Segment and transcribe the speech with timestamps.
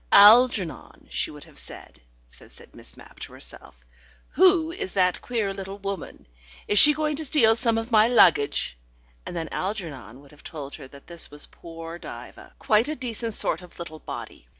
[0.11, 3.85] "Algernon," she would have said (so said Miss Mapp to herself),
[4.29, 6.25] "who is that queer little woman?
[6.67, 8.79] Is she going to steal some of my luggage?"
[9.27, 13.35] And then Algernon would have told her that this was poor Diva, quite a decent
[13.35, 14.47] sort of little body.